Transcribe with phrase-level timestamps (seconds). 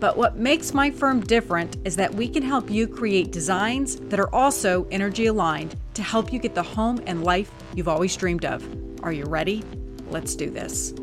[0.00, 4.20] But what makes my firm different is that we can help you create designs that
[4.20, 8.44] are also energy aligned to help you get the home and life you've always dreamed
[8.44, 8.64] of.
[9.02, 9.64] Are you ready?
[10.08, 10.94] Let's do this.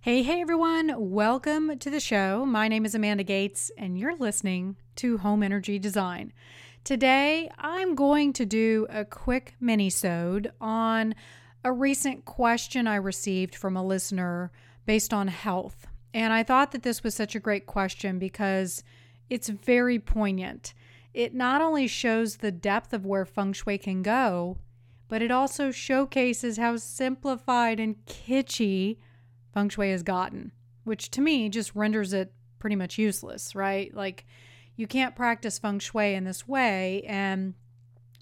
[0.00, 2.46] Hey, hey everyone, welcome to the show.
[2.46, 6.32] My name is Amanda Gates, and you're listening to Home Energy Design.
[6.82, 11.14] Today, I'm going to do a quick mini-sode on
[11.62, 14.50] a recent question I received from a listener
[14.86, 15.86] based on health.
[16.14, 18.82] And I thought that this was such a great question because
[19.30, 20.74] it's very poignant.
[21.14, 24.58] It not only shows the depth of where feng shui can go,
[25.08, 28.98] but it also showcases how simplified and kitschy
[29.52, 30.52] feng shui has gotten,
[30.84, 33.94] which to me just renders it pretty much useless, right?
[33.94, 34.26] Like
[34.76, 37.02] you can't practice feng shui in this way.
[37.06, 37.54] And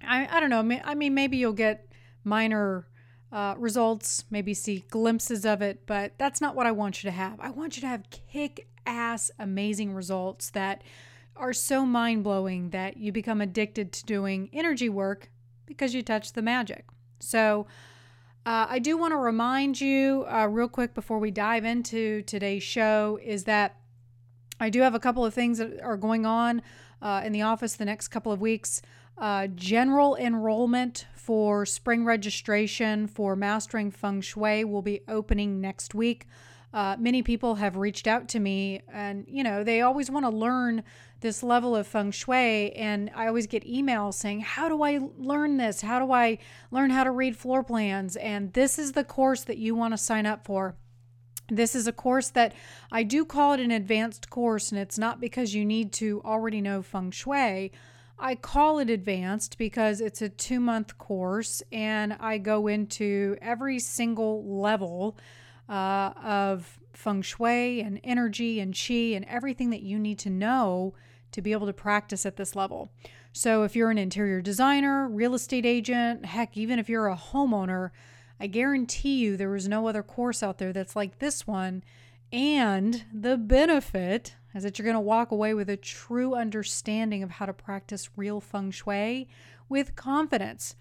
[0.03, 0.81] I, I don't know.
[0.85, 1.93] I mean, maybe you'll get
[2.25, 2.87] minor
[3.33, 7.17] uh, results, maybe see glimpses of it, but that's not what I want you to
[7.17, 7.39] have.
[7.41, 10.83] I want you to have kick ass, amazing results that
[11.37, 15.31] are so mind blowing that you become addicted to doing energy work
[15.65, 16.87] because you touch the magic.
[17.21, 17.67] So,
[18.47, 22.63] uh, I do want to remind you, uh, real quick, before we dive into today's
[22.63, 23.77] show, is that
[24.59, 26.63] I do have a couple of things that are going on
[27.03, 28.81] uh, in the office the next couple of weeks.
[29.21, 36.27] Uh, general enrollment for spring registration for Mastering Feng Shui will be opening next week.
[36.73, 40.31] Uh, many people have reached out to me and you know they always want to
[40.31, 40.83] learn
[41.21, 42.73] this level of feng shui.
[42.73, 45.83] And i always get emails saying how do i learn this?
[45.83, 46.39] How do i
[46.71, 48.17] learn how to read floor plans?
[48.17, 50.77] And this is the course that you want to sign up for.
[51.49, 52.55] This is a course that
[52.93, 56.61] i do call it an advanced course and it's not because you need to already
[56.61, 57.73] know feng shui
[58.21, 63.79] I call it advanced because it's a two month course and I go into every
[63.79, 65.17] single level
[65.69, 70.95] uh, of feng shui and energy and qi and everything that you need to know
[71.33, 72.91] to be able to practice at this level.
[73.33, 77.91] So, if you're an interior designer, real estate agent, heck, even if you're a homeowner,
[78.41, 81.85] I guarantee you there is no other course out there that's like this one.
[82.33, 87.31] And the benefit is that you're going to walk away with a true understanding of
[87.31, 89.29] how to practice real feng shui
[89.69, 90.75] with confidence.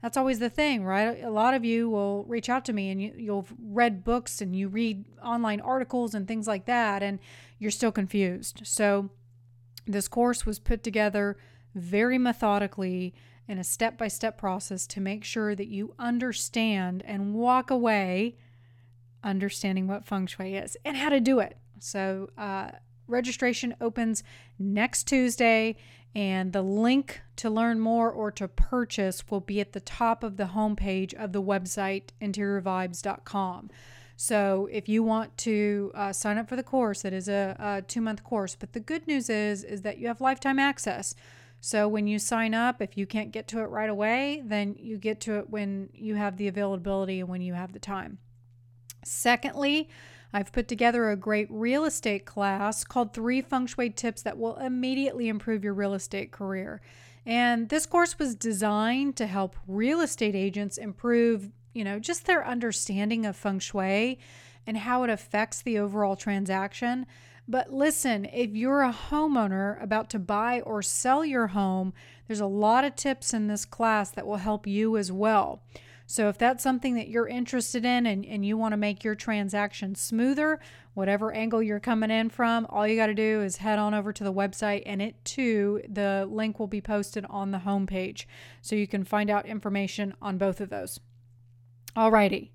[0.00, 1.22] That's always the thing, right?
[1.22, 4.54] A lot of you will reach out to me and you, you'll read books and
[4.54, 7.18] you read online articles and things like that, and
[7.58, 8.60] you're still confused.
[8.64, 9.10] So,
[9.86, 11.36] this course was put together
[11.74, 13.14] very methodically
[13.48, 18.36] in a step by step process to make sure that you understand and walk away
[19.22, 21.56] understanding what feng shui is and how to do it.
[21.78, 22.70] So, uh,
[23.06, 24.22] registration opens
[24.58, 25.76] next Tuesday,
[26.14, 30.36] and the link to learn more or to purchase will be at the top of
[30.36, 33.70] the homepage of the website interiorvibes.com.
[34.16, 37.82] So if you want to uh, sign up for the course, it is a, a
[37.82, 38.56] two month course.
[38.58, 41.14] But the good news is is that you have lifetime access.
[41.60, 44.96] So when you sign up, if you can't get to it right away, then you
[44.96, 48.18] get to it when you have the availability and when you have the time.
[49.04, 49.88] Secondly,
[50.32, 54.56] I've put together a great real estate class called Three Feng Shui Tips that will
[54.56, 56.80] immediately improve your real estate career.
[57.24, 62.46] And this course was designed to help real estate agents improve, you know, just their
[62.46, 64.18] understanding of feng shui
[64.66, 67.06] and how it affects the overall transaction.
[67.48, 71.92] But listen, if you're a homeowner about to buy or sell your home,
[72.26, 75.62] there's a lot of tips in this class that will help you as well.
[76.06, 79.16] So if that's something that you're interested in and, and you want to make your
[79.16, 80.60] transaction smoother,
[80.94, 84.12] whatever angle you're coming in from, all you got to do is head on over
[84.12, 88.24] to the website and it too, the link will be posted on the homepage.
[88.62, 91.00] So you can find out information on both of those.
[91.96, 92.50] Alrighty.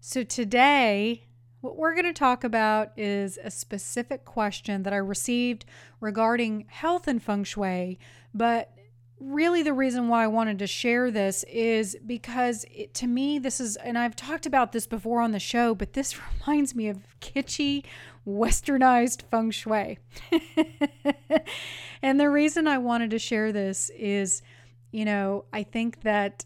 [0.00, 1.24] So today,
[1.60, 5.64] what we're going to talk about is a specific question that I received
[6.00, 7.98] regarding health and feng shui,
[8.34, 8.72] but
[9.20, 13.60] really the reason why I wanted to share this is because it, to me, this
[13.60, 16.98] is, and I've talked about this before on the show, but this reminds me of
[17.20, 17.84] kitschy,
[18.26, 19.98] westernized feng shui.
[22.02, 24.42] and the reason I wanted to share this is,
[24.90, 26.44] you know, I think that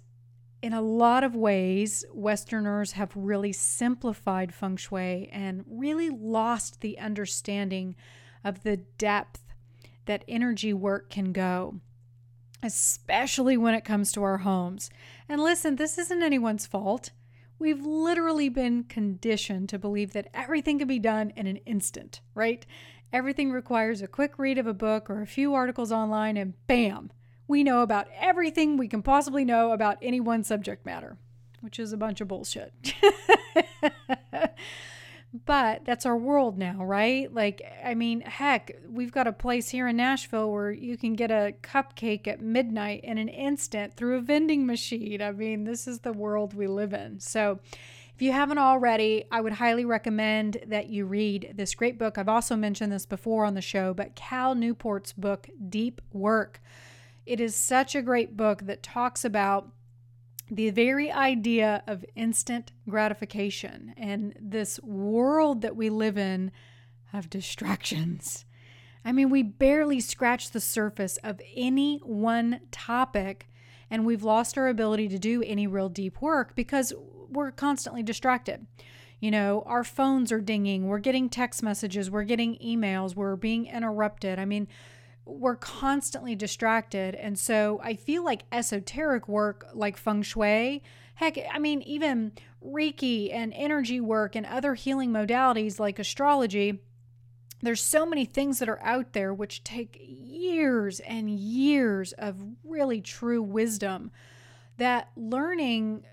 [0.62, 6.98] in a lot of ways, Westerners have really simplified feng shui and really lost the
[6.98, 7.94] understanding
[8.42, 9.42] of the depth
[10.06, 11.80] that energy work can go,
[12.64, 14.90] especially when it comes to our homes.
[15.28, 17.11] And listen, this isn't anyone's fault.
[17.58, 22.64] We've literally been conditioned to believe that everything can be done in an instant, right?
[23.12, 27.12] Everything requires a quick read of a book or a few articles online, and bam,
[27.46, 31.19] we know about everything we can possibly know about any one subject matter,
[31.60, 32.72] which is a bunch of bullshit.
[35.46, 37.32] but that's our world now, right?
[37.32, 41.32] Like, I mean, heck, we've got a place here in Nashville where you can get
[41.32, 45.20] a cupcake at midnight in an instant through a vending machine.
[45.20, 47.19] I mean, this is the world we live in.
[47.19, 47.58] So,
[48.14, 52.16] if you haven't already, I would highly recommend that you read this great book.
[52.16, 56.62] I've also mentioned this before on the show, but Cal Newport's book, Deep Work.
[57.26, 59.72] It is such a great book that talks about
[60.50, 66.52] the very idea of instant gratification and this world that we live in
[67.12, 68.44] of distractions.
[69.05, 73.49] I mean, we barely scratch the surface of any one topic,
[73.91, 76.93] and we've lost our ability to do any real deep work because
[77.31, 78.67] we're constantly distracted.
[79.20, 83.67] You know, our phones are dinging, we're getting text messages, we're getting emails, we're being
[83.67, 84.38] interrupted.
[84.38, 84.69] I mean,
[85.26, 87.14] we're constantly distracted.
[87.14, 90.82] And so I feel like esoteric work like feng shui,
[91.14, 92.32] heck, I mean, even
[92.64, 96.80] Reiki and energy work and other healing modalities like astrology,
[97.62, 103.00] there's so many things that are out there which take years and years of really
[103.00, 104.10] true wisdom
[104.76, 106.04] that learning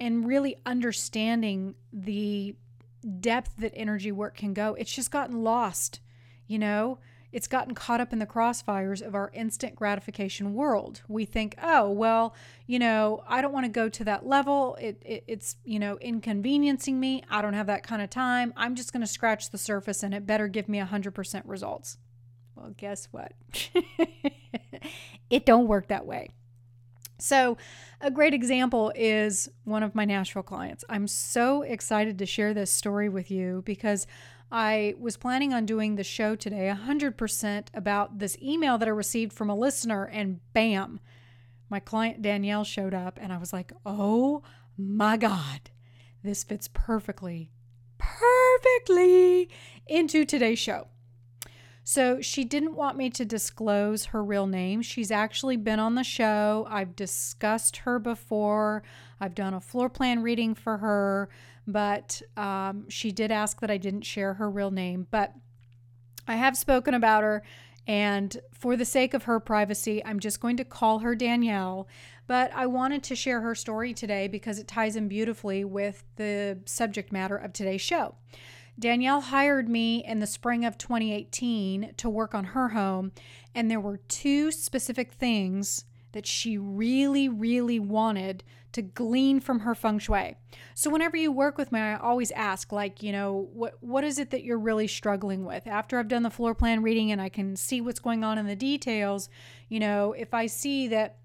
[0.00, 2.56] and really understanding the
[3.20, 6.00] depth that energy work can go, it's just gotten lost,
[6.46, 6.98] you know?
[7.30, 11.02] It's gotten caught up in the crossfires of our instant gratification world.
[11.08, 12.34] We think, oh, well,
[12.66, 14.76] you know, I don't want to go to that level.
[14.80, 17.22] It, it, it's, you know, inconveniencing me.
[17.30, 18.54] I don't have that kind of time.
[18.56, 21.98] I'm just going to scratch the surface and it better give me 100% results.
[22.54, 23.32] Well, guess what?
[25.30, 26.30] it don't work that way.
[27.20, 27.56] So,
[28.00, 30.84] a great example is one of my Nashville clients.
[30.88, 34.06] I'm so excited to share this story with you because
[34.50, 39.32] I was planning on doing the show today 100% about this email that I received
[39.32, 41.00] from a listener, and bam,
[41.68, 44.42] my client Danielle showed up, and I was like, oh
[44.76, 45.70] my God,
[46.22, 47.50] this fits perfectly,
[47.98, 49.50] perfectly
[49.86, 50.88] into today's show.
[51.84, 54.82] So she didn't want me to disclose her real name.
[54.82, 56.66] She's actually been on the show.
[56.68, 58.82] I've discussed her before.
[59.18, 61.30] I've done a floor plan reading for her,
[61.68, 65.06] but um, she did ask that I didn't share her real name.
[65.10, 65.34] But
[66.26, 67.42] I have spoken about her,
[67.86, 71.86] and for the sake of her privacy, I'm just going to call her Danielle.
[72.26, 76.58] But I wanted to share her story today because it ties in beautifully with the
[76.64, 78.14] subject matter of today's show.
[78.78, 83.12] Danielle hired me in the spring of 2018 to work on her home,
[83.54, 89.74] and there were two specific things that she really, really wanted to glean from her
[89.74, 90.36] feng shui.
[90.74, 94.18] So whenever you work with me, I always ask, like, you know, what what is
[94.18, 95.66] it that you're really struggling with?
[95.66, 98.46] After I've done the floor plan reading and I can see what's going on in
[98.46, 99.28] the details,
[99.68, 101.16] you know, if I see that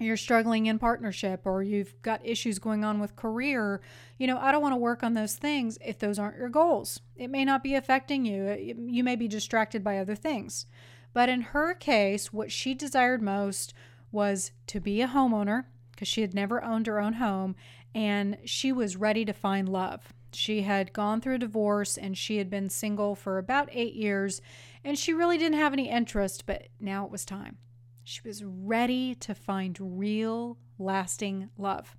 [0.00, 3.80] you're struggling in partnership or you've got issues going on with career,
[4.16, 7.00] you know, I don't want to work on those things if those aren't your goals.
[7.16, 8.76] It may not be affecting you.
[8.78, 10.66] You may be distracted by other things.
[11.12, 13.74] But in her case, what she desired most
[14.10, 17.56] was to be a homeowner because she had never owned her own home
[17.94, 20.12] and she was ready to find love.
[20.32, 24.40] She had gone through a divorce and she had been single for about eight years
[24.84, 27.56] and she really didn't have any interest, but now it was time.
[28.04, 31.96] She was ready to find real, lasting love.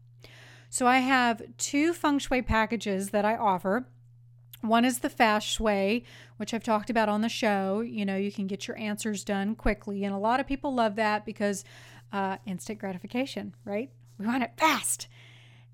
[0.69, 3.87] So I have two feng shui packages that I offer.
[4.61, 6.03] One is the fast shui,
[6.37, 7.81] which I've talked about on the show.
[7.81, 10.03] You know, you can get your answers done quickly.
[10.03, 11.63] And a lot of people love that because
[12.11, 13.89] uh, instant gratification, right?
[14.17, 15.07] We want it fast.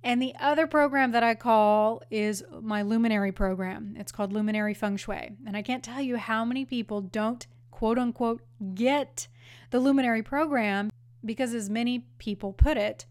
[0.03, 3.95] And the other program that I call is my luminary program.
[3.97, 5.31] It's called Luminary Feng Shui.
[5.47, 8.41] And I can't tell you how many people don't quote unquote
[8.75, 9.27] get
[9.71, 10.91] the luminary program
[11.25, 13.07] because, as many people put it,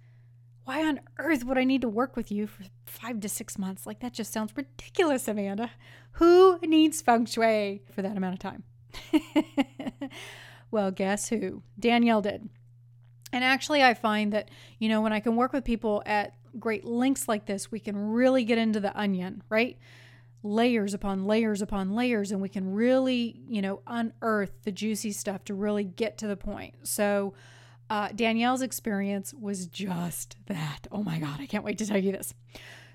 [0.64, 3.86] why on earth would I need to work with you for five to six months?
[3.86, 5.72] Like, that just sounds ridiculous, Amanda.
[6.12, 8.62] Who needs feng shui for that amount of time?
[10.70, 11.62] well, guess who?
[11.78, 12.48] Danielle did.
[13.34, 14.48] And actually, I find that,
[14.78, 17.96] you know, when I can work with people at great lengths like this, we can
[18.12, 19.76] really get into the onion, right?
[20.44, 25.42] layers upon layers upon layers and we can really, you know, unearth the juicy stuff
[25.42, 26.74] to really get to the point.
[26.82, 27.32] So,
[27.88, 30.86] uh, Danielle's experience was just that.
[30.92, 32.34] Oh my God, I can't wait to tell you this.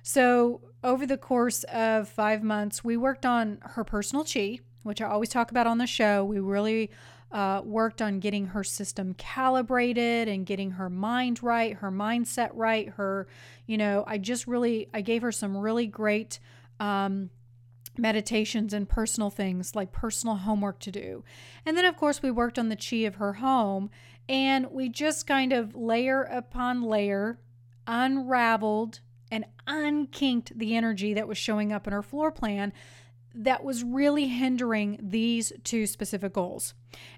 [0.03, 5.07] So, over the course of five months, we worked on her personal chi, which I
[5.09, 6.23] always talk about on the show.
[6.23, 6.91] We really
[7.31, 12.89] uh, worked on getting her system calibrated and getting her mind right, her mindset right.
[12.89, 13.27] Her,
[13.67, 16.39] you know, I just really, I gave her some really great
[16.79, 17.29] um,
[17.97, 21.23] meditations and personal things like personal homework to do.
[21.65, 23.89] And then, of course, we worked on the chi of her home
[24.27, 27.39] and we just kind of layer upon layer
[27.87, 28.99] unraveled
[29.31, 32.73] and unkinked the energy that was showing up in her floor plan
[33.33, 36.73] that was really hindering these two specific goals.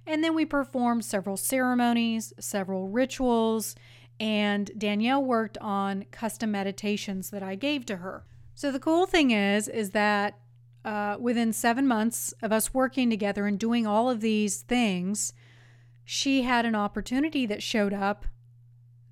[0.05, 3.75] And then we performed several ceremonies, several rituals,
[4.19, 8.25] and Danielle worked on custom meditations that I gave to her.
[8.53, 10.37] So the cool thing is is that
[10.83, 15.33] uh, within seven months of us working together and doing all of these things,
[16.03, 18.25] she had an opportunity that showed up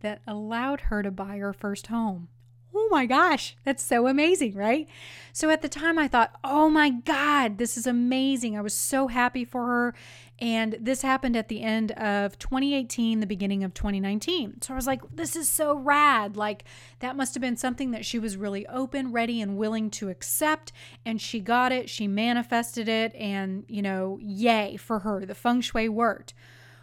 [0.01, 2.27] that allowed her to buy her first home.
[2.73, 4.87] Oh my gosh, that's so amazing, right?
[5.33, 8.57] So at the time, I thought, oh my God, this is amazing.
[8.57, 9.95] I was so happy for her.
[10.41, 14.61] And this happened at the end of 2018, the beginning of 2019.
[14.61, 16.37] So I was like, this is so rad.
[16.37, 16.63] Like,
[16.99, 20.71] that must have been something that she was really open, ready, and willing to accept.
[21.05, 23.13] And she got it, she manifested it.
[23.15, 25.25] And, you know, yay for her.
[25.25, 26.33] The feng shui worked.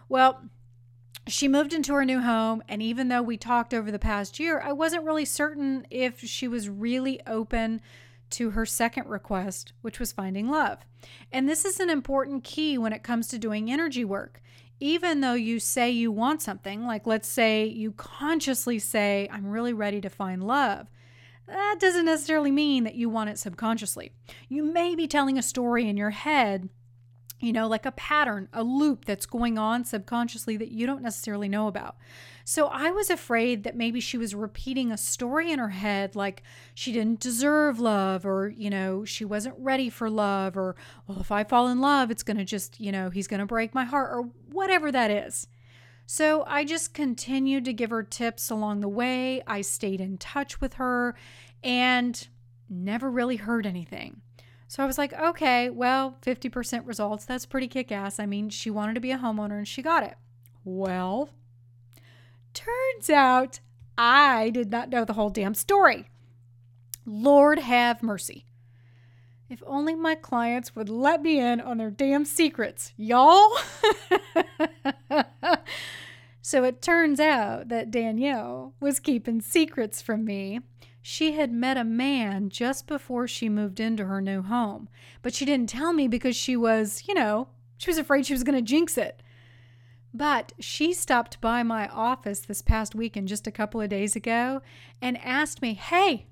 [0.09, 0.43] Well,
[1.28, 4.61] she moved into her new home, and even though we talked over the past year,
[4.61, 7.80] I wasn't really certain if she was really open
[8.30, 10.78] to her second request, which was finding love.
[11.33, 14.40] And this is an important key when it comes to doing energy work.
[14.78, 19.73] Even though you say you want something, like let's say you consciously say, I'm really
[19.73, 20.88] ready to find love,
[21.47, 24.12] that doesn't necessarily mean that you want it subconsciously.
[24.49, 26.68] You may be telling a story in your head
[27.38, 31.49] you know, like a pattern, a loop that's going on subconsciously that you don't necessarily
[31.49, 31.97] know about.
[32.45, 36.43] So I was afraid that maybe she was repeating a story in her head, like
[36.75, 40.76] she didn't deserve love, or, you know, she wasn't ready for love, or,
[41.07, 43.47] well, if I fall in love, it's going to just, you know, he's going to
[43.47, 45.49] break my heart, or whatever that is.
[46.07, 49.43] So I just continued to give her tips along the way.
[49.47, 51.16] I stayed in touch with her
[51.64, 52.28] and
[52.71, 54.23] never really heard anything.
[54.68, 57.25] So I was like, okay, well, 50% results.
[57.25, 58.18] That's pretty kick ass.
[58.18, 60.14] I mean, she wanted to be a homeowner and she got it.
[60.64, 61.30] Well,
[62.52, 63.61] turns out
[63.96, 66.08] I did not know the whole damn story.
[67.04, 68.46] Lord have mercy.
[69.49, 73.56] If only my clients would let me in on their damn secrets, y'all.
[76.47, 80.61] so it turns out that Danielle was keeping secrets from me
[81.09, 84.88] she had met a man just before she moved into her new home,
[85.23, 88.43] but she didn't tell me because she was, you know, she was afraid she was
[88.43, 89.23] going to jinx it.
[90.12, 94.62] But she stopped by my office this past weekend just a couple of days ago
[95.00, 96.26] and asked me, Hey,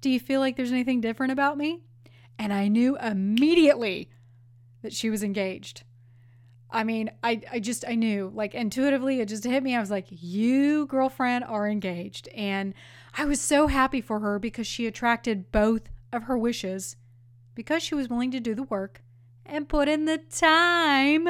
[0.00, 1.82] do you feel like there's anything different about me?
[2.40, 4.10] And I knew immediately
[4.82, 5.84] that she was engaged.
[6.72, 9.76] I mean, I, I just, I knew, like intuitively, it just hit me.
[9.76, 12.28] I was like, You, girlfriend, are engaged.
[12.28, 12.74] And
[13.16, 16.96] I was so happy for her because she attracted both of her wishes
[17.54, 19.02] because she was willing to do the work
[19.44, 21.28] and put in the time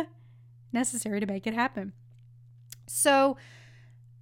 [0.72, 1.92] necessary to make it happen.
[2.86, 3.36] So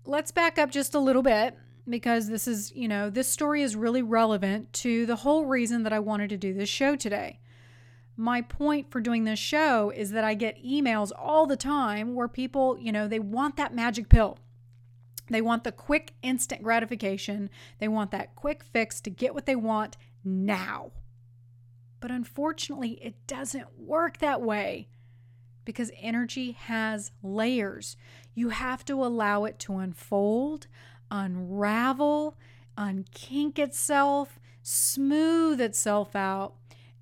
[0.04, 1.56] let's back up just a little bit
[1.88, 5.92] because this is, you know, this story is really relevant to the whole reason that
[5.92, 7.39] I wanted to do this show today.
[8.20, 12.28] My point for doing this show is that I get emails all the time where
[12.28, 14.36] people, you know, they want that magic pill.
[15.30, 17.48] They want the quick, instant gratification.
[17.78, 20.90] They want that quick fix to get what they want now.
[21.98, 24.88] But unfortunately, it doesn't work that way
[25.64, 27.96] because energy has layers.
[28.34, 30.66] You have to allow it to unfold,
[31.10, 32.36] unravel,
[32.76, 36.56] unkink itself, smooth itself out,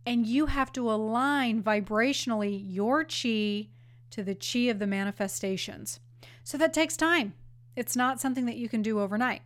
[0.06, 3.68] and you have to align vibrationally your chi
[4.10, 6.00] to the chi of the manifestations.
[6.44, 7.34] So that takes time.
[7.76, 9.42] It's not something that you can do overnight.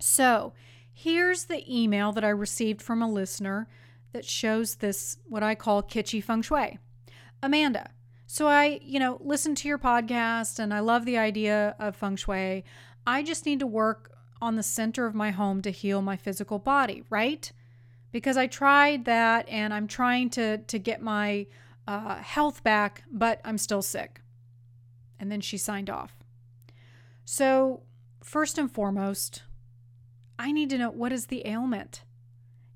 [0.00, 0.52] So,
[0.92, 3.68] here's the email that I received from a listener
[4.12, 6.78] that shows this, what I call kitschy feng shui.
[7.42, 7.90] Amanda,
[8.26, 12.16] so I, you know, listen to your podcast and I love the idea of feng
[12.16, 12.64] shui.
[13.06, 16.58] I just need to work on the center of my home to heal my physical
[16.58, 17.52] body, right?
[18.14, 21.48] Because I tried that and I'm trying to to get my
[21.88, 24.20] uh, health back, but I'm still sick.
[25.18, 26.14] And then she signed off.
[27.24, 27.82] So,
[28.22, 29.42] first and foremost,
[30.38, 32.04] I need to know what is the ailment.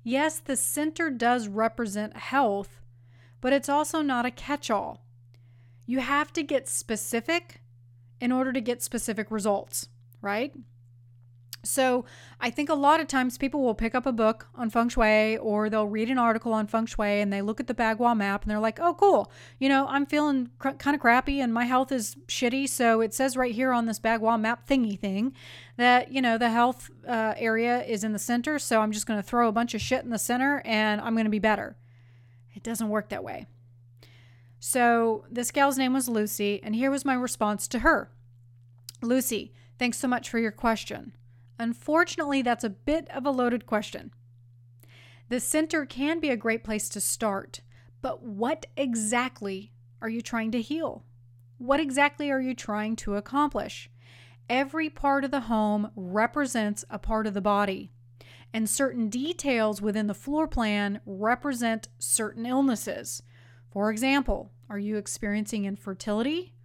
[0.03, 2.81] Yes, the center does represent health,
[3.39, 5.05] but it's also not a catch all.
[5.85, 7.61] You have to get specific
[8.19, 9.87] in order to get specific results,
[10.21, 10.53] right?
[11.63, 12.05] So,
[12.39, 15.37] I think a lot of times people will pick up a book on feng shui
[15.37, 18.43] or they'll read an article on feng shui and they look at the Bagua map
[18.43, 19.29] and they're like, oh, cool.
[19.59, 22.69] You know, I'm feeling cr- kind of crappy and my health is shitty.
[22.69, 25.33] So, it says right here on this Bagua map thingy thing
[25.75, 28.57] that, you know, the health uh, area is in the center.
[28.57, 31.13] So, I'm just going to throw a bunch of shit in the center and I'm
[31.13, 31.75] going to be better.
[32.53, 33.47] It doesn't work that way.
[34.59, 38.11] So, this gal's name was Lucy, and here was my response to her
[39.01, 41.13] Lucy, thanks so much for your question.
[41.59, 44.11] Unfortunately, that's a bit of a loaded question.
[45.27, 47.59] The center can be a great place to start,
[48.01, 51.03] but what exactly are you trying to heal?
[51.57, 53.89] What exactly are you trying to accomplish?
[54.49, 57.91] Every part of the home represents a part of the body,
[58.53, 63.21] and certain details within the floor plan represent certain illnesses.
[63.69, 66.55] For example, are you experiencing infertility,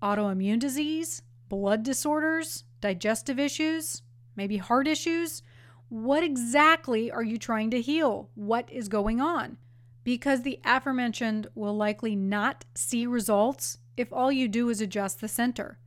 [0.00, 4.02] autoimmune disease, blood disorders, digestive issues?
[4.36, 5.42] Maybe heart issues.
[5.88, 8.30] What exactly are you trying to heal?
[8.34, 9.58] What is going on?
[10.02, 15.28] Because the aforementioned will likely not see results if all you do is adjust the
[15.28, 15.78] center.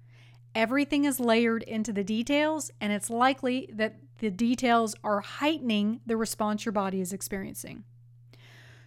[0.55, 6.17] Everything is layered into the details, and it's likely that the details are heightening the
[6.17, 7.83] response your body is experiencing.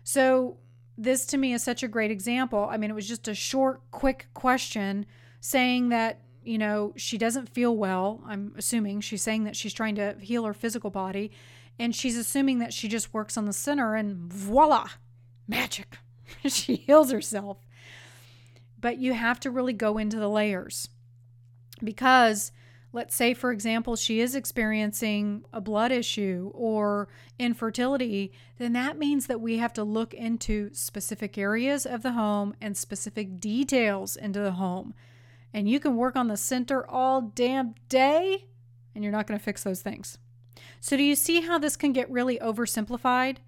[0.03, 0.59] So,
[0.99, 2.69] this to me is such a great example.
[2.71, 5.07] I mean, it was just a short, quick question
[5.41, 8.23] saying that you know, she doesn't feel well.
[8.27, 11.31] I'm assuming she's saying that she's trying to heal her physical body.
[11.79, 14.89] And she's assuming that she just works on the center and voila,
[15.49, 15.99] magic.
[16.47, 17.59] she heals herself.
[18.79, 20.89] But you have to really go into the layers
[21.83, 22.53] because
[22.93, 29.27] let's say, for example, she is experiencing a blood issue or infertility, then that means
[29.27, 34.41] that we have to look into specific areas of the home and specific details into
[34.41, 34.95] the home
[35.53, 38.47] and you can work on the center all damn day
[38.95, 40.19] and you're not going to fix those things.
[40.81, 43.39] So, do you see how this can get really oversimplified?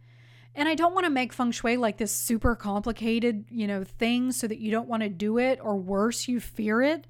[0.54, 4.32] And I don't want to make feng shui like this super complicated, you know, thing
[4.32, 7.06] so that you don't want to do it or worse, you fear it.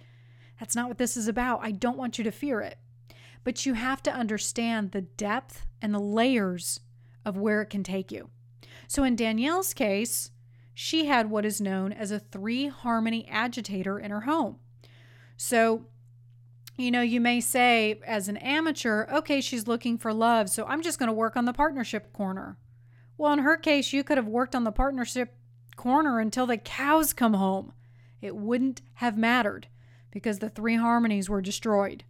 [0.61, 1.61] That's not what this is about.
[1.63, 2.79] I don't want you to fear it.
[3.43, 6.81] But you have to understand the depth and the layers
[7.25, 8.31] of where it can take you.
[8.87, 10.31] So, in Danielle's case,
[10.75, 14.57] she had what is known as a three harmony agitator in her home.
[15.37, 15.87] So,
[16.77, 20.83] you know, you may say as an amateur, okay, she's looking for love, so I'm
[20.83, 22.59] just going to work on the partnership corner.
[23.19, 25.37] Well, in her case, you could have worked on the partnership
[25.77, 27.73] corner until the cows come home.
[28.21, 29.69] It wouldn't have mattered
[30.11, 32.05] because the three harmonies were destroyed.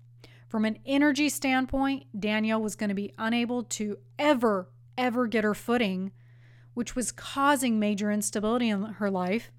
[0.48, 5.54] From an energy standpoint, Danielle was going to be unable to ever, ever get her
[5.54, 6.12] footing,
[6.74, 9.50] which was causing major instability in her life,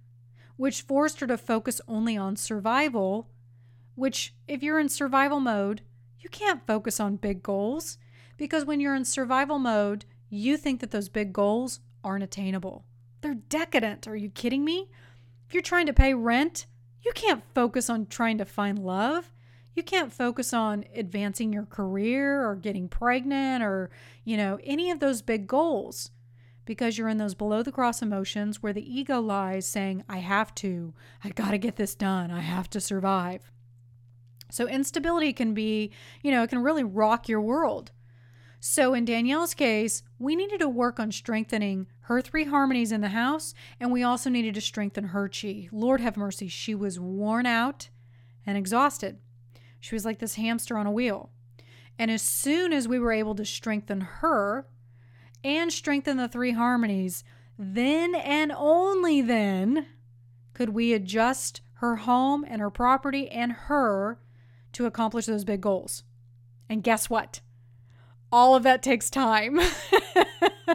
[0.55, 3.27] which forced her to focus only on survival
[3.95, 5.81] which, if you're in survival mode,
[6.19, 7.97] you can't focus on big goals
[8.37, 12.85] because when you're in survival mode, you think that those big goals aren't attainable.
[13.21, 14.07] They're decadent.
[14.07, 14.89] Are you kidding me?
[15.47, 16.65] If you're trying to pay rent,
[17.03, 19.31] you can't focus on trying to find love.
[19.75, 23.89] You can't focus on advancing your career or getting pregnant or,
[24.23, 26.11] you know, any of those big goals
[26.65, 30.53] because you're in those below the cross emotions where the ego lies saying, I have
[30.55, 33.51] to, I got to get this done, I have to survive.
[34.53, 35.89] So instability can be,
[36.21, 37.91] you know, it can really rock your world.
[38.59, 43.09] So in Danielle's case, we needed to work on strengthening her three harmonies in the
[43.09, 45.69] house, and we also needed to strengthen her chi.
[45.71, 47.89] Lord have mercy, she was worn out
[48.45, 49.17] and exhausted.
[49.79, 51.31] She was like this hamster on a wheel.
[51.97, 54.67] And as soon as we were able to strengthen her
[55.43, 57.23] and strengthen the three harmonies,
[57.57, 59.87] then and only then
[60.53, 64.19] could we adjust her home and her property and her
[64.73, 66.03] to accomplish those big goals.
[66.69, 67.41] And guess what?
[68.31, 69.59] All of that takes time.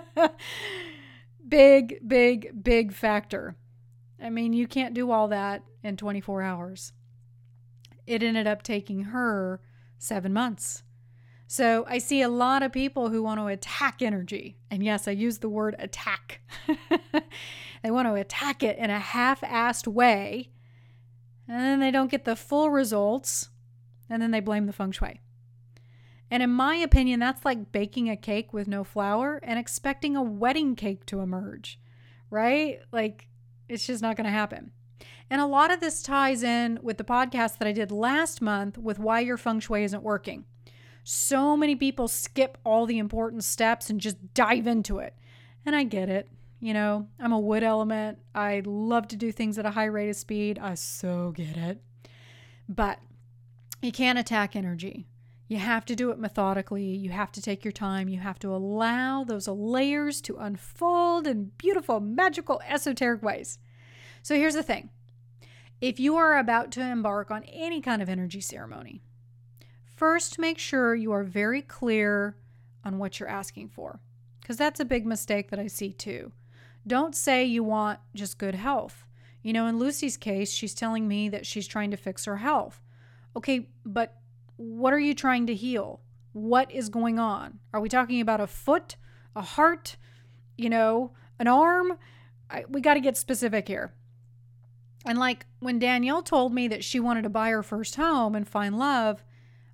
[1.48, 3.56] big, big, big factor.
[4.22, 6.92] I mean, you can't do all that in 24 hours.
[8.06, 9.60] It ended up taking her
[9.98, 10.82] seven months.
[11.46, 14.58] So I see a lot of people who want to attack energy.
[14.70, 16.42] And yes, I use the word attack.
[17.82, 20.50] they want to attack it in a half assed way.
[21.48, 23.48] And then they don't get the full results
[24.08, 25.20] and then they blame the feng shui.
[26.30, 30.22] And in my opinion, that's like baking a cake with no flour and expecting a
[30.22, 31.80] wedding cake to emerge,
[32.30, 32.80] right?
[32.92, 33.28] Like,
[33.68, 34.72] it's just not going to happen.
[35.30, 38.78] And a lot of this ties in with the podcast that I did last month
[38.78, 40.44] with why your feng shui isn't working.
[41.04, 45.14] So many people skip all the important steps and just dive into it.
[45.64, 46.28] And I get it.
[46.60, 48.18] You know, I'm a wood element.
[48.34, 50.58] I love to do things at a high rate of speed.
[50.58, 51.80] I so get it.
[52.68, 52.98] But
[53.82, 55.06] you can't attack energy.
[55.46, 56.84] You have to do it methodically.
[56.84, 58.08] You have to take your time.
[58.08, 63.58] You have to allow those layers to unfold in beautiful, magical, esoteric ways.
[64.22, 64.90] So here's the thing
[65.80, 69.00] if you are about to embark on any kind of energy ceremony,
[69.96, 72.36] first make sure you are very clear
[72.84, 74.00] on what you're asking for,
[74.40, 76.32] because that's a big mistake that I see too.
[76.86, 79.04] Don't say you want just good health.
[79.42, 82.82] You know, in Lucy's case, she's telling me that she's trying to fix her health.
[83.38, 84.16] Okay, but
[84.56, 86.00] what are you trying to heal?
[86.32, 87.60] What is going on?
[87.72, 88.96] Are we talking about a foot,
[89.36, 89.96] a heart,
[90.56, 91.98] you know, an arm?
[92.50, 93.94] I, we got to get specific here.
[95.06, 98.48] And like when Danielle told me that she wanted to buy her first home and
[98.48, 99.22] find love,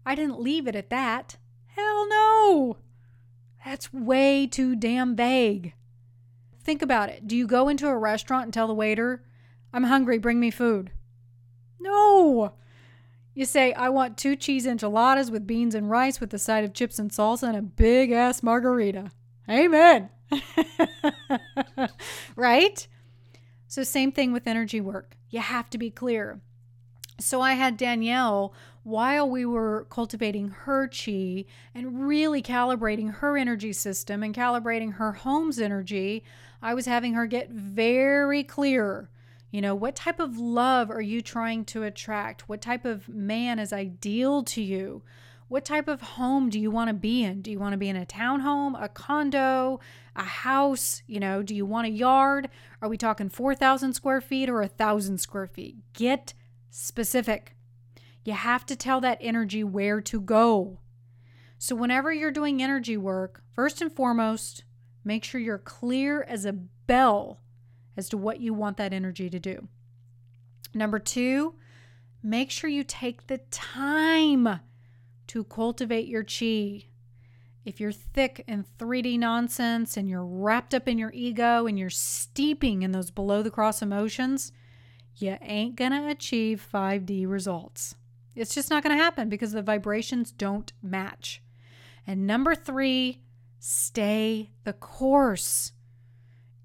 [0.05, 1.38] I didn't leave it at that.
[1.68, 2.77] Hell no.
[3.64, 5.72] That's way too damn vague.
[6.62, 7.27] Think about it.
[7.27, 9.24] Do you go into a restaurant and tell the waiter,
[9.72, 10.90] I'm hungry, bring me food?
[11.81, 12.53] No.
[13.35, 16.73] You say, I want two cheese enchiladas with beans and rice with a side of
[16.73, 19.11] chips and salsa and a big ass margarita.
[19.49, 20.09] Amen.
[22.37, 22.87] right?
[23.66, 25.16] So, same thing with energy work.
[25.31, 26.40] You have to be clear.
[27.18, 31.44] So, I had Danielle while we were cultivating her chi
[31.75, 36.23] and really calibrating her energy system and calibrating her home's energy.
[36.62, 39.09] I was having her get very clear.
[39.55, 42.49] You know, what type of love are you trying to attract?
[42.49, 45.05] What type of man is ideal to you?
[45.47, 47.40] What type of home do you want to be in?
[47.40, 49.79] Do you want to be in a townhome, a condo,
[50.17, 51.05] a house?
[51.07, 52.49] You know, do you want a yard?
[52.83, 55.77] Are we talking 4,000 square feet or a 1,000 square feet?
[55.93, 56.35] Get
[56.71, 57.55] specific.
[58.25, 60.81] You have to tell that energy where to go.
[61.59, 64.64] So, whenever you're doing energy work, first and foremost,
[65.05, 67.38] make sure you're clear as a bell
[67.96, 69.68] as to what you want that energy to do.
[70.74, 71.54] Number two,
[72.22, 74.61] make sure you take the time
[75.28, 76.87] to cultivate your chi.
[77.64, 81.88] If you're thick in 3D nonsense and you're wrapped up in your ego and you're
[81.88, 84.52] steeping in those below the cross emotions,
[85.16, 87.94] you ain't gonna achieve 5D results.
[88.35, 91.42] It's just not gonna happen because the vibrations don't match.
[92.07, 93.22] And number three,
[93.59, 95.72] stay the course.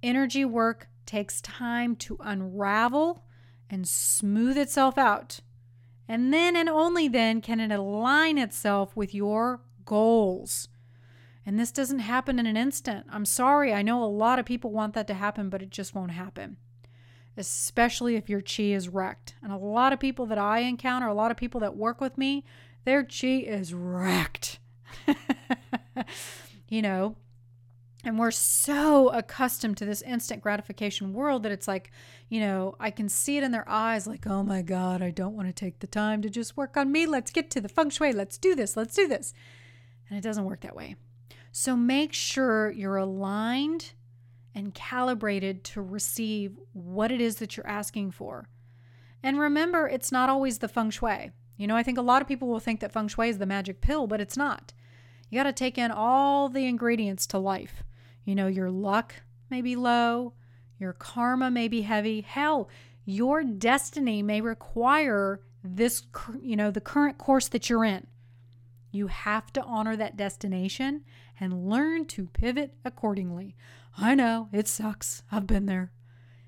[0.04, 3.24] Energy work takes time to unravel
[3.68, 5.40] and smooth itself out.
[6.08, 10.68] And then and only then can it align itself with your goals.
[11.48, 13.08] And this doesn't happen in an instant.
[13.10, 13.74] I'm sorry.
[13.74, 16.58] I know a lot of people want that to happen, but it just won't happen.
[17.36, 19.34] Especially if your chi is wrecked.
[19.42, 22.20] And a lot of people that I encounter, a lot of people that work with
[22.20, 22.46] me,
[22.86, 24.60] their chi is wrecked.
[26.70, 27.16] you know,
[28.10, 31.92] and we're so accustomed to this instant gratification world that it's like,
[32.28, 35.36] you know, I can see it in their eyes like, oh my God, I don't
[35.36, 37.06] want to take the time to just work on me.
[37.06, 38.12] Let's get to the feng shui.
[38.12, 38.76] Let's do this.
[38.76, 39.32] Let's do this.
[40.10, 40.96] And it doesn't work that way.
[41.52, 43.92] So make sure you're aligned
[44.56, 48.50] and calibrated to receive what it is that you're asking for.
[49.22, 51.30] And remember, it's not always the feng shui.
[51.58, 53.46] You know, I think a lot of people will think that feng shui is the
[53.46, 54.74] magic pill, but it's not.
[55.30, 57.84] You got to take in all the ingredients to life.
[58.30, 59.16] You know, your luck
[59.50, 60.34] may be low,
[60.78, 62.22] your karma may be heavy.
[62.22, 62.70] Hell,
[63.04, 66.04] your destiny may require this,
[66.40, 68.06] you know, the current course that you're in.
[68.92, 71.06] You have to honor that destination
[71.40, 73.56] and learn to pivot accordingly.
[73.98, 75.24] I know it sucks.
[75.32, 75.92] I've been there.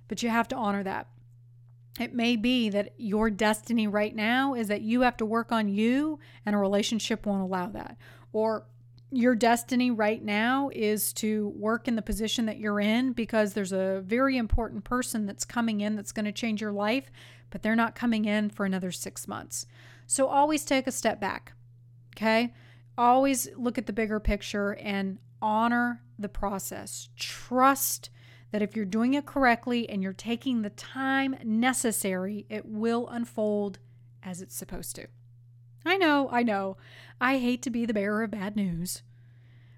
[0.08, 1.08] But you have to honor that.
[2.00, 5.68] It may be that your destiny right now is that you have to work on
[5.68, 7.98] you and a relationship won't allow that.
[8.34, 8.68] Or
[9.12, 13.74] your destiny right now is to work in the position that you're in because there's
[13.74, 17.12] a very important person that's coming in that's going to change your life,
[17.50, 19.66] but they're not coming in for another six months.
[20.08, 21.54] So always take a step back.
[22.16, 22.54] Okay.
[22.98, 27.10] Always look at the bigger picture and honor the process.
[27.18, 28.10] Trust
[28.52, 33.80] that if you're doing it correctly and you're taking the time necessary, it will unfold
[34.24, 35.08] as it's supposed to.
[35.86, 36.78] I know, I know.
[37.20, 39.04] I hate to be the bearer of bad news.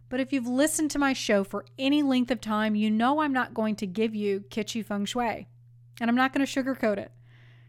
[0.10, 3.34] But if you've listened to my show for any length of time, you know I'm
[3.34, 5.48] not going to give you kitschy feng shui.
[6.00, 7.12] And I'm not going to sugarcoat it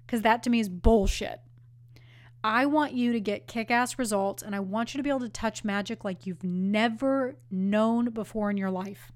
[0.06, 1.40] because that to me is bullshit.
[2.42, 5.20] I want you to get kick ass results and I want you to be able
[5.20, 9.10] to touch magic like you've never known before in your life.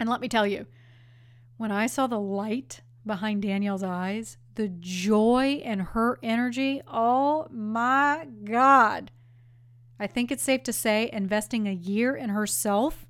[0.00, 0.66] And let me tell you,
[1.56, 6.82] when I saw the light behind Danielle's eyes, the joy and her energy.
[6.86, 9.10] Oh my God.
[9.98, 13.06] I think it's safe to say investing a year in herself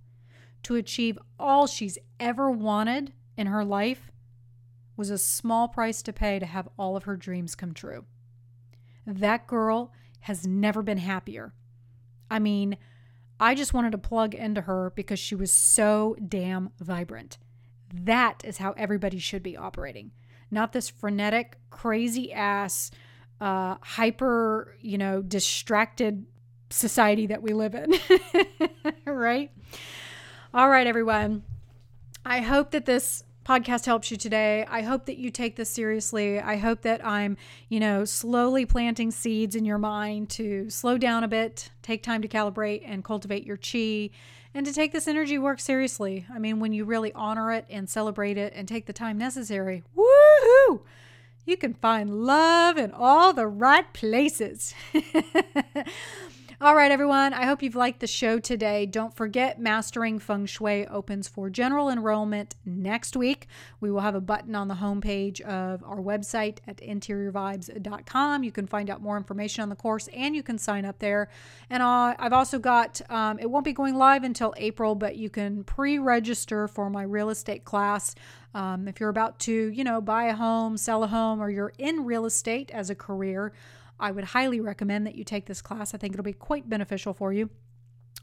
[0.62, 4.12] to achieve all she's ever wanted in her life
[4.96, 8.04] was a small price to pay to have all of her dreams come true.
[9.04, 11.52] That girl has never been happier.
[12.30, 12.76] I mean,
[13.40, 17.38] I just wanted to plug into her because she was so damn vibrant.
[17.92, 20.12] That is how everybody should be operating,
[20.50, 22.90] not this frenetic, crazy ass,
[23.40, 26.26] uh, hyper, you know, distracted
[26.70, 27.92] society that we live in.
[29.04, 29.50] right?
[30.52, 31.42] All right, everyone.
[32.24, 34.64] I hope that this podcast helps you today.
[34.70, 36.38] I hope that you take this seriously.
[36.38, 37.36] I hope that I'm,
[37.68, 42.22] you know, slowly planting seeds in your mind to slow down a bit, take time
[42.22, 44.10] to calibrate and cultivate your chi,
[44.54, 46.26] and to take this energy work seriously.
[46.32, 49.82] I mean, when you really honor it and celebrate it and take the time necessary,
[49.98, 50.82] woohoo!
[51.44, 54.74] You can find love in all the right places.
[56.62, 57.32] All right, everyone.
[57.32, 58.84] I hope you've liked the show today.
[58.84, 63.46] Don't forget, Mastering Feng Shui opens for general enrollment next week.
[63.80, 68.44] We will have a button on the homepage of our website at interiorvibes.com.
[68.44, 71.30] You can find out more information on the course and you can sign up there.
[71.70, 75.30] And uh, I've also got, um, it won't be going live until April, but you
[75.30, 78.14] can pre register for my real estate class.
[78.54, 81.72] Um, if you're about to, you know, buy a home, sell a home, or you're
[81.78, 83.54] in real estate as a career,
[84.00, 85.94] I would highly recommend that you take this class.
[85.94, 87.50] I think it'll be quite beneficial for you.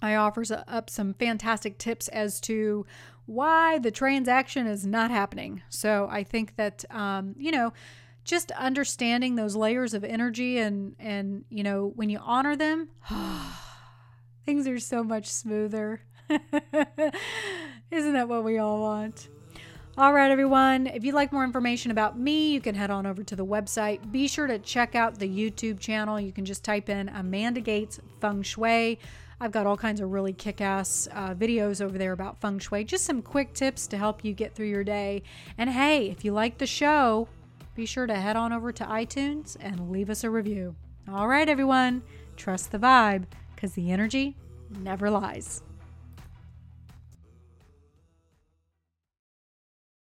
[0.01, 2.85] I offers up some fantastic tips as to
[3.25, 5.61] why the transaction is not happening.
[5.69, 7.73] So I think that um, you know,
[8.23, 12.89] just understanding those layers of energy and and you know when you honor them,
[14.45, 16.01] things are so much smoother.
[17.89, 19.29] Isn't that what we all want?
[19.99, 20.85] All right, everyone.
[20.85, 24.11] If you'd like more information about me, you can head on over to the website.
[24.11, 26.19] Be sure to check out the YouTube channel.
[26.19, 28.99] You can just type in Amanda Gates Feng Shui.
[29.41, 32.83] I've got all kinds of really kick ass uh, videos over there about feng shui,
[32.83, 35.23] just some quick tips to help you get through your day.
[35.57, 37.27] And hey, if you like the show,
[37.73, 40.75] be sure to head on over to iTunes and leave us a review.
[41.11, 42.03] All right, everyone,
[42.35, 43.23] trust the vibe
[43.55, 44.35] because the energy
[44.79, 45.63] never lies.